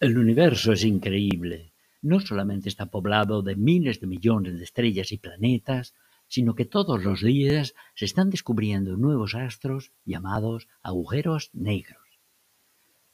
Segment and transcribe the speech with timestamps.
[0.00, 1.74] El universo es increíble.
[2.00, 5.94] No solamente está poblado de miles de millones de estrellas y planetas,
[6.26, 12.00] sino que todos los días se están descubriendo nuevos astros llamados agujeros negros.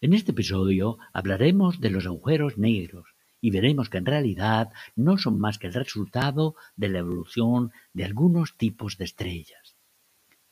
[0.01, 3.09] En este episodio hablaremos de los agujeros negros
[3.41, 8.05] y veremos que en realidad no son más que el resultado de la evolución de
[8.05, 9.75] algunos tipos de estrellas.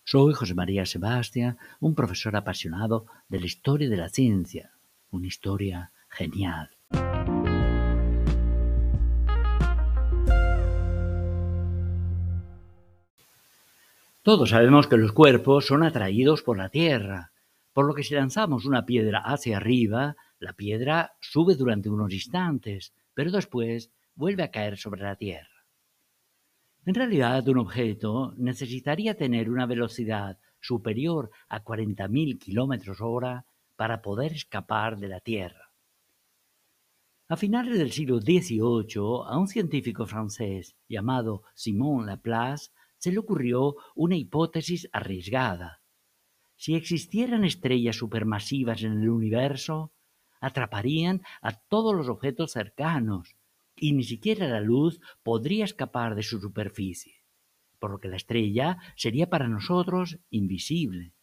[0.03, 4.72] Soy José María Sebastián, un profesor apasionado de la historia de la ciencia,
[5.12, 6.71] una historia genial.
[14.22, 17.32] Todos sabemos que los cuerpos son atraídos por la Tierra,
[17.75, 22.94] por lo que si lanzamos una piedra hacia arriba, la piedra sube durante unos instantes,
[23.13, 25.67] pero después vuelve a caer sobre la Tierra.
[26.86, 33.44] En realidad, un objeto necesitaría tener una velocidad superior a 40.000 kilómetros hora
[33.77, 35.63] para poder escapar de la Tierra.
[37.27, 43.77] A finales del siglo XVIII, a un científico francés llamado Simon Laplace se le ocurrió
[43.94, 45.81] una hipótesis arriesgada.
[46.56, 49.94] Si existieran estrellas supermasivas en el universo,
[50.39, 53.36] atraparían a todos los objetos cercanos
[53.75, 57.25] y ni siquiera la luz podría escapar de su superficie,
[57.78, 61.14] por lo que la estrella sería para nosotros invisible.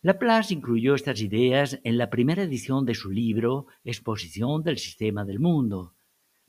[0.00, 5.40] Laplace incluyó estas ideas en la primera edición de su libro Exposición del Sistema del
[5.40, 5.94] Mundo,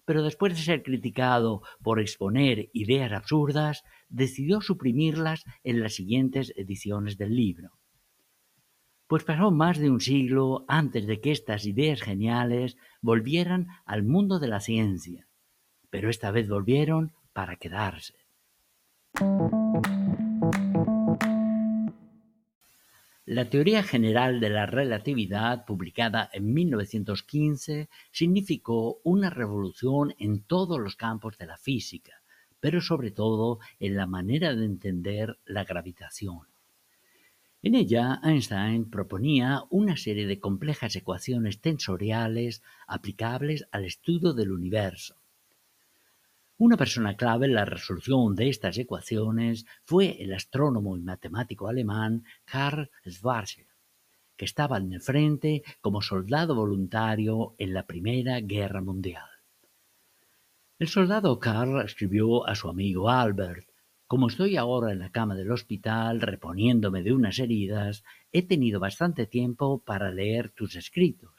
[0.06, 7.18] pero después de ser criticado por exponer ideas absurdas, decidió suprimirlas en las siguientes ediciones
[7.18, 7.72] del libro.
[9.08, 14.38] Pues pasó más de un siglo antes de que estas ideas geniales volvieran al mundo
[14.38, 15.28] de la ciencia,
[15.90, 18.14] pero esta vez volvieron para quedarse.
[23.32, 30.96] La teoría general de la relatividad, publicada en 1915, significó una revolución en todos los
[30.96, 32.24] campos de la física,
[32.60, 36.48] pero sobre todo en la manera de entender la gravitación.
[37.62, 45.19] En ella, Einstein proponía una serie de complejas ecuaciones tensoriales aplicables al estudio del universo.
[46.60, 52.26] Una persona clave en la resolución de estas ecuaciones fue el astrónomo y matemático alemán
[52.44, 53.70] Karl Schwarzschild,
[54.36, 59.30] que estaba en el frente como soldado voluntario en la Primera Guerra Mundial.
[60.80, 63.70] El soldado Karl escribió a su amigo Albert
[64.06, 68.04] como estoy ahora en la cama del hospital reponiéndome de unas heridas,
[68.34, 71.39] he tenido bastante tiempo para leer tus escritos.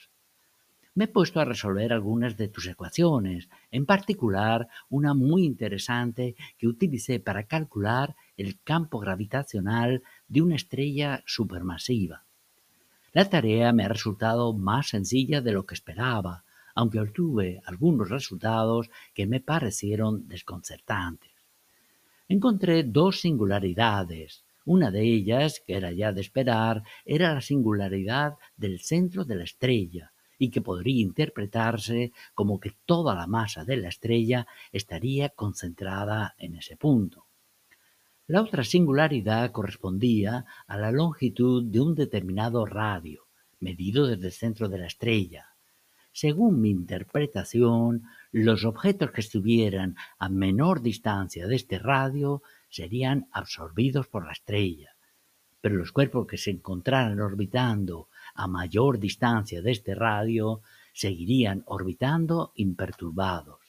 [0.95, 6.67] Me he puesto a resolver algunas de tus ecuaciones, en particular una muy interesante que
[6.67, 12.25] utilicé para calcular el campo gravitacional de una estrella supermasiva.
[13.13, 18.91] La tarea me ha resultado más sencilla de lo que esperaba, aunque obtuve algunos resultados
[19.15, 21.31] que me parecieron desconcertantes
[22.31, 24.45] encontré dos singularidades.
[24.65, 29.45] Una de ellas, que era ya de esperar, era la singularidad del centro de la
[29.45, 36.35] estrella, y que podría interpretarse como que toda la masa de la estrella estaría concentrada
[36.39, 37.27] en ese punto.
[38.27, 43.27] La otra singularidad correspondía a la longitud de un determinado radio,
[43.61, 45.49] medido desde el centro de la estrella.
[46.11, 54.09] Según mi interpretación, los objetos que estuvieran a menor distancia de este radio serían absorbidos
[54.09, 54.97] por la estrella,
[55.61, 62.53] pero los cuerpos que se encontraran orbitando a mayor distancia de este radio seguirían orbitando
[62.57, 63.61] imperturbados.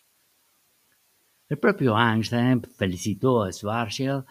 [1.50, 4.26] El propio Einstein felicitó a Schwarzschild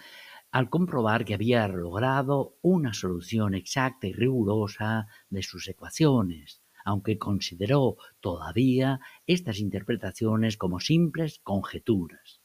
[0.50, 7.96] al comprobar que había logrado una solución exacta y rigurosa de sus ecuaciones, aunque consideró
[8.20, 12.39] todavía estas interpretaciones como simples conjeturas.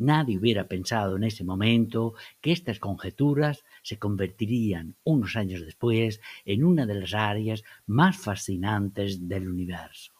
[0.00, 6.64] Nadie hubiera pensado en ese momento que estas conjeturas se convertirían unos años después en
[6.64, 10.12] una de las áreas más fascinantes del universo.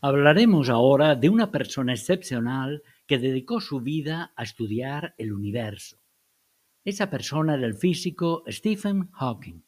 [0.00, 6.00] Hablaremos ahora de una persona excepcional que dedicó su vida a estudiar el universo
[6.84, 9.62] esa persona era el físico Stephen Hawking.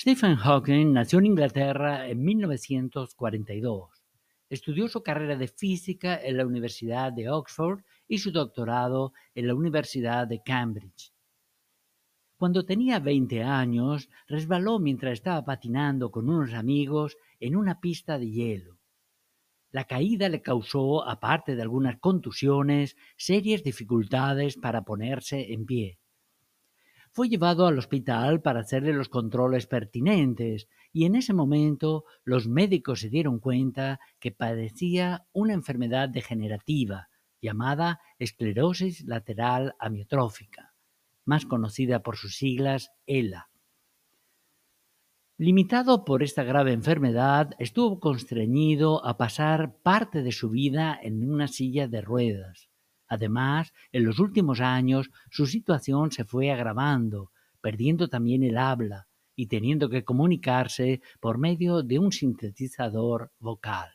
[0.00, 4.02] Stephen Hawking nació en Inglaterra en 1942.
[4.48, 9.54] Estudió su carrera de física en la Universidad de Oxford y su doctorado en la
[9.54, 11.12] Universidad de Cambridge.
[12.38, 18.30] Cuando tenía 20 años, resbaló mientras estaba patinando con unos amigos en una pista de
[18.30, 18.78] hielo.
[19.70, 25.99] La caída le causó, aparte de algunas contusiones, serias dificultades para ponerse en pie.
[27.12, 33.00] Fue llevado al hospital para hacerle los controles pertinentes y en ese momento los médicos
[33.00, 37.08] se dieron cuenta que padecía una enfermedad degenerativa
[37.42, 40.74] llamada esclerosis lateral amiotrófica,
[41.24, 43.50] más conocida por sus siglas ELA.
[45.36, 51.48] Limitado por esta grave enfermedad, estuvo constreñido a pasar parte de su vida en una
[51.48, 52.69] silla de ruedas.
[53.10, 59.48] Además, en los últimos años su situación se fue agravando, perdiendo también el habla y
[59.48, 63.90] teniendo que comunicarse por medio de un sintetizador vocal.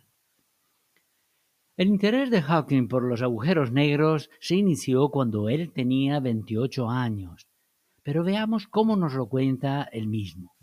[1.78, 7.48] El interés de Hawking por los agujeros negros se inició cuando él tenía 28 años,
[8.04, 10.56] pero veamos cómo nos lo cuenta él mismo.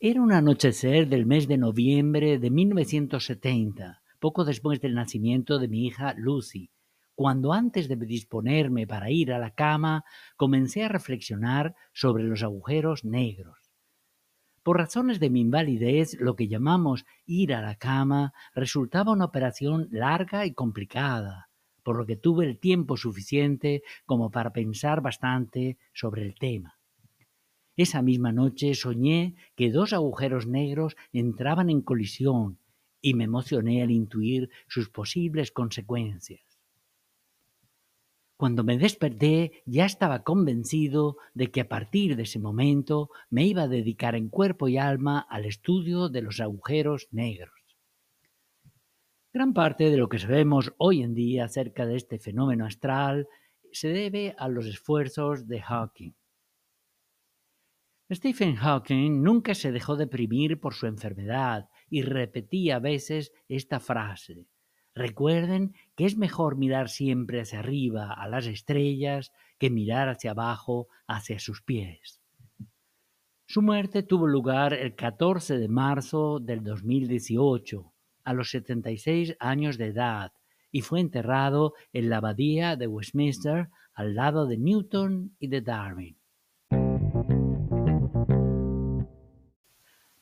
[0.00, 5.86] Era un anochecer del mes de noviembre de 1970, poco después del nacimiento de mi
[5.86, 6.70] hija Lucy,
[7.16, 10.04] cuando antes de disponerme para ir a la cama
[10.36, 13.56] comencé a reflexionar sobre los agujeros negros.
[14.62, 19.88] Por razones de mi invalidez, lo que llamamos ir a la cama resultaba una operación
[19.90, 21.48] larga y complicada,
[21.82, 26.78] por lo que tuve el tiempo suficiente como para pensar bastante sobre el tema.
[27.76, 32.58] Esa misma noche soñé que dos agujeros negros entraban en colisión
[33.00, 36.55] y me emocioné al intuir sus posibles consecuencias.
[38.36, 43.62] Cuando me desperté ya estaba convencido de que a partir de ese momento me iba
[43.62, 47.54] a dedicar en cuerpo y alma al estudio de los agujeros negros.
[49.32, 53.26] Gran parte de lo que sabemos hoy en día acerca de este fenómeno astral
[53.72, 56.14] se debe a los esfuerzos de Hawking.
[58.12, 64.46] Stephen Hawking nunca se dejó deprimir por su enfermedad y repetía a veces esta frase.
[64.96, 70.88] Recuerden que es mejor mirar siempre hacia arriba a las estrellas que mirar hacia abajo
[71.06, 72.22] hacia sus pies.
[73.44, 77.92] Su muerte tuvo lugar el 14 de marzo del 2018,
[78.24, 80.32] a los 76 años de edad,
[80.72, 86.16] y fue enterrado en la abadía de Westminster al lado de Newton y de Darwin.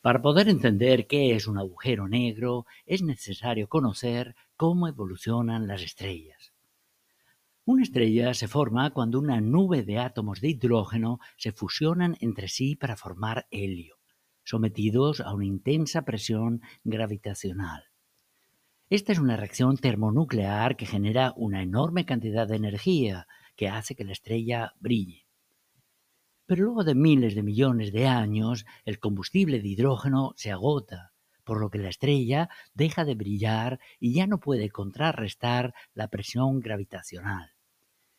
[0.05, 6.53] Para poder entender qué es un agujero negro, es necesario conocer cómo evolucionan las estrellas.
[7.65, 12.75] Una estrella se forma cuando una nube de átomos de hidrógeno se fusionan entre sí
[12.75, 13.97] para formar helio,
[14.43, 17.85] sometidos a una intensa presión gravitacional.
[18.91, 24.03] Esta es una reacción termonuclear que genera una enorme cantidad de energía que hace que
[24.03, 25.25] la estrella brille.
[26.45, 31.14] Pero luego de miles de millones de años, el combustible de hidrógeno se agota,
[31.45, 36.59] por lo que la estrella deja de brillar y ya no puede contrarrestar la presión
[36.59, 37.53] gravitacional.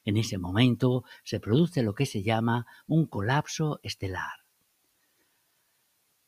[0.05, 4.47] En ese momento se produce lo que se llama un colapso estelar.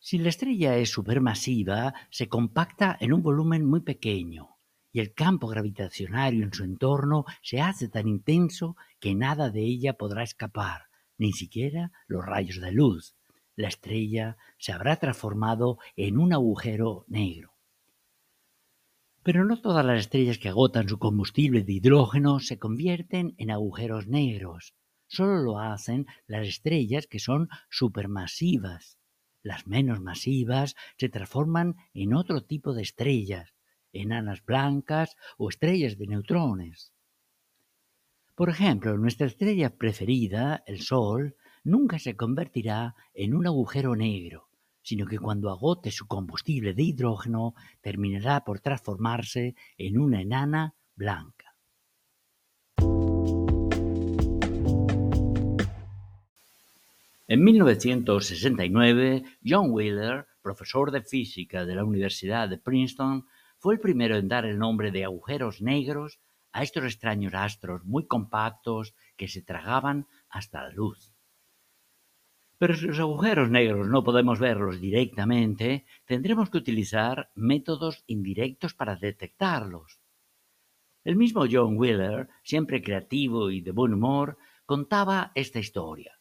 [0.01, 4.59] Si la estrella es supermasiva, se compacta en un volumen muy pequeño
[4.93, 9.95] y el campo gravitacionario en su entorno se hace tan intenso que nada de ella
[9.95, 13.18] podrá escapar ni siquiera los rayos de luz.
[13.59, 17.57] La estrella se habrá transformado en un agujero negro.
[19.25, 24.07] Pero no todas las estrellas que agotan su combustible de hidrógeno se convierten en agujeros
[24.07, 24.77] negros.
[25.09, 28.97] Solo lo hacen las estrellas que son supermasivas.
[29.43, 33.55] Las menos masivas se transforman en otro tipo de estrellas,
[33.93, 36.93] enanas blancas o estrellas de neutrones.
[38.37, 41.35] Por ejemplo, nuestra estrella preferida, el Sol,
[41.69, 44.49] nunca se convertirá en un agujero negro,
[44.83, 51.55] sino que cuando agote su combustible de hidrógeno terminará por transformarse en una enana blanca.
[57.31, 63.27] En 1969, John Wheeler, profesor de física de la Universidad de Princeton,
[63.59, 66.19] fue el primero en dar el nombre de agujeros negros
[66.53, 71.18] a estos extraños astros muy compactos que se tragaban hasta la luz.
[72.59, 78.97] Pero si los agujeros negros no podemos verlos directamente, tendremos que utilizar métodos indirectos para
[78.97, 80.01] detectarlos.
[81.05, 86.19] El mismo John Wheeler, siempre creativo y de buen humor, contaba esta historia.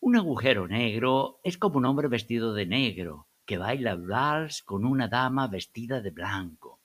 [0.00, 5.06] Un agujero negro es como un hombre vestido de negro, que baila vals con una
[5.06, 6.80] dama vestida de blanco.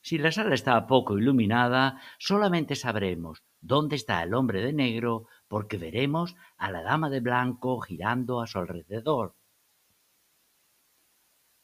[0.00, 5.78] Si la sala está poco iluminada, solamente sabremos dónde está el hombre de negro porque
[5.78, 9.34] veremos a la dama de blanco girando a su alrededor.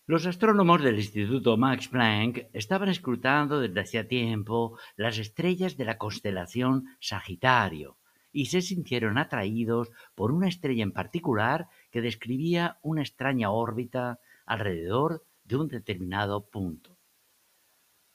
[0.07, 5.99] Los astrónomos del Instituto Max Planck estaban escrutando desde hacía tiempo las estrellas de la
[5.99, 7.99] constelación Sagitario
[8.33, 15.25] y se sintieron atraídos por una estrella en particular que describía una extraña órbita alrededor
[15.45, 16.97] de un determinado punto.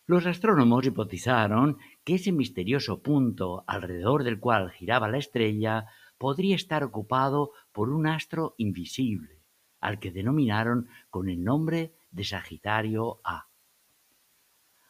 [0.06, 5.86] Los astrónomos hipotizaron que ese misterioso punto alrededor del cual giraba la estrella
[6.18, 9.42] podría estar ocupado por un astro invisible,
[9.80, 13.48] al que denominaron con el nombre de Sagitario A.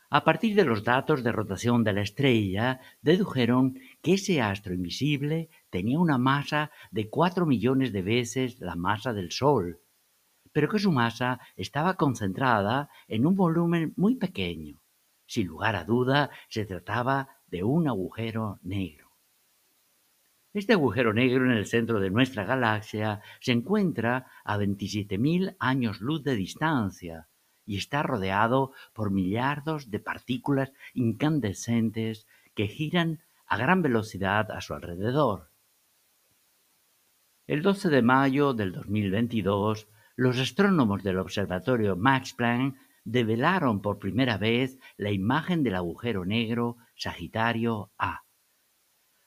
[0.09, 5.49] A partir de los datos de rotación de la estrella, dedujeron que ese astro invisible
[5.71, 9.81] tenía una masa de cuatro millones de veces la masa del Sol,
[10.51, 14.82] pero que su masa estaba concentrada en un volumen muy pequeño.
[15.33, 19.09] Sin lugar a duda, se trataba de un agujero negro.
[20.53, 26.23] Este agujero negro en el centro de nuestra galaxia se encuentra a 27.000 años luz
[26.23, 27.29] de distancia
[27.65, 34.75] y está rodeado por millardos de partículas incandescentes que giran a gran velocidad a su
[34.75, 35.49] alrededor.
[37.47, 44.37] El 12 de mayo del 2022, los astrónomos del observatorio Max Planck develaron por primera
[44.37, 48.23] vez la imagen del agujero negro Sagitario A.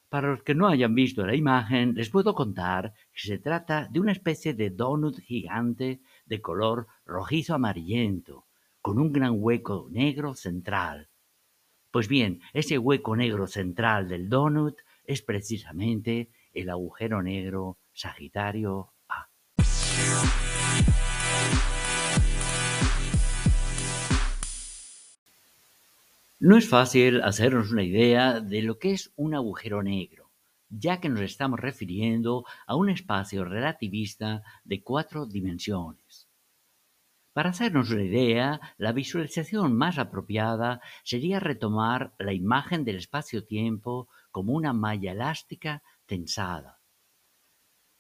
[0.09, 4.01] Para los que no hayan visto la imagen, les puedo contar que se trata de
[4.01, 8.47] una especie de donut gigante de color rojizo amarillento,
[8.81, 11.09] con un gran hueco negro central.
[11.91, 19.29] Pues bien, ese hueco negro central del donut es precisamente el agujero negro Sagitario A.
[26.39, 30.33] No es fácil hacernos una idea de lo que es un agujero negro,
[30.69, 36.29] ya que nos estamos refiriendo a un espacio relativista de cuatro dimensiones.
[37.33, 44.53] Para hacernos una idea, la visualización más apropiada sería retomar la imagen del espacio-tiempo como
[44.53, 46.81] una malla elástica tensada.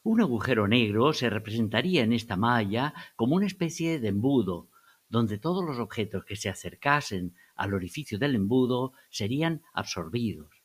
[0.03, 4.69] Un agujero negro se representaría en esta malla como una especie de embudo,
[5.09, 10.63] donde todos los objetos que se acercasen al orificio del embudo serían absorbidos.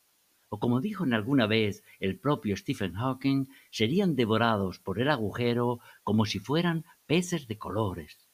[0.48, 5.80] O como dijo en alguna vez el propio Stephen Hawking, serían devorados por el agujero
[6.04, 8.28] como si fueran peces de colores.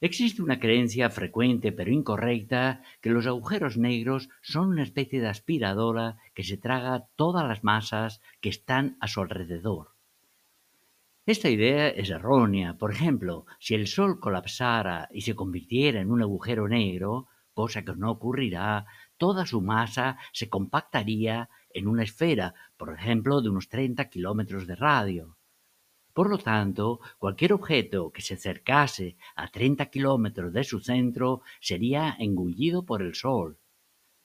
[0.00, 6.16] Existe una creencia frecuente pero incorrecta que los agujeros negros son una especie de aspiradora
[6.34, 9.99] que se traga todas las masas que están a su alrededor.
[11.36, 12.76] Esta idea es errónea.
[12.76, 17.94] Por ejemplo, si el Sol colapsara y se convirtiera en un agujero negro, cosa que
[17.94, 24.10] no ocurrirá, toda su masa se compactaría en una esfera, por ejemplo, de unos 30
[24.10, 25.36] kilómetros de radio.
[26.14, 32.16] Por lo tanto, cualquier objeto que se acercase a 30 kilómetros de su centro sería
[32.18, 33.56] engullido por el Sol.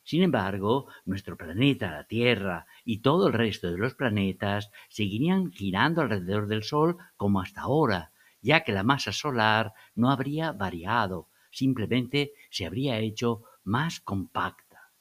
[0.05, 6.01] Sin embargo, nuestro planeta, la Tierra, y todo el resto de los planetas seguirían girando
[6.01, 12.33] alrededor del Sol como hasta ahora, ya que la masa solar no habría variado, simplemente
[12.51, 14.91] se habría hecho más compacta.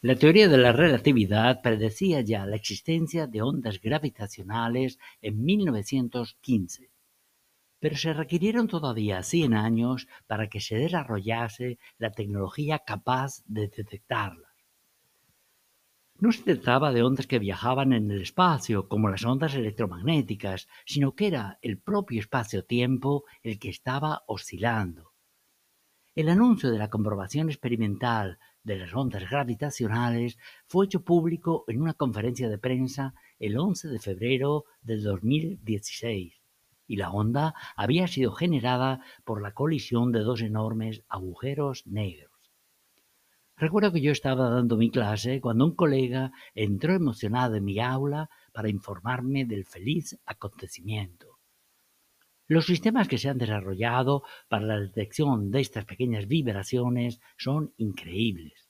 [0.00, 6.88] La teoría de la relatividad predecía ya la existencia de ondas gravitacionales en 1915
[7.80, 14.48] pero se requirieron todavía 100 años para que se desarrollase la tecnología capaz de detectarlas.
[16.20, 21.14] No se trataba de ondas que viajaban en el espacio, como las ondas electromagnéticas, sino
[21.14, 25.12] que era el propio espacio-tiempo el que estaba oscilando.
[26.16, 31.94] El anuncio de la comprobación experimental de las ondas gravitacionales fue hecho público en una
[31.94, 36.37] conferencia de prensa el 11 de febrero de 2016
[36.88, 42.32] y la onda había sido generada por la colisión de dos enormes agujeros negros.
[43.56, 48.30] Recuerdo que yo estaba dando mi clase cuando un colega entró emocionado en mi aula
[48.52, 51.38] para informarme del feliz acontecimiento.
[52.46, 58.67] Los sistemas que se han desarrollado para la detección de estas pequeñas vibraciones son increíbles.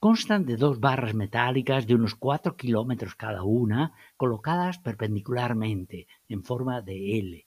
[0.00, 6.80] Constan de dos barras metálicas de unos 4 kilómetros cada una, colocadas perpendicularmente, en forma
[6.80, 7.46] de L.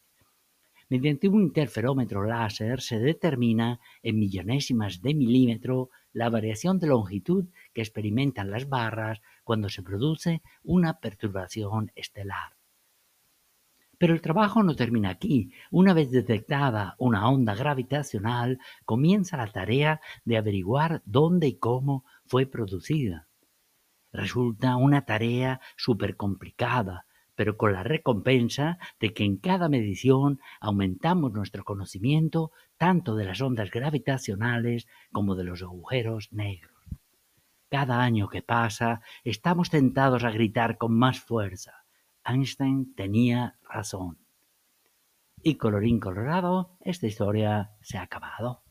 [0.88, 7.82] Mediante un interferómetro láser se determina en millonésimas de milímetro la variación de longitud que
[7.82, 12.54] experimentan las barras cuando se produce una perturbación estelar.
[13.98, 15.52] Pero el trabajo no termina aquí.
[15.72, 22.46] Una vez detectada una onda gravitacional, comienza la tarea de averiguar dónde y cómo fue
[22.46, 23.28] producida.
[24.12, 31.34] Resulta una tarea súper complicada, pero con la recompensa de que en cada medición aumentamos
[31.34, 36.72] nuestro conocimiento tanto de las ondas gravitacionales como de los agujeros negros.
[37.70, 41.86] Cada año que pasa, estamos tentados a gritar con más fuerza.
[42.24, 44.20] Einstein tenía razón.
[45.42, 48.62] Y colorín colorado, esta historia se ha acabado.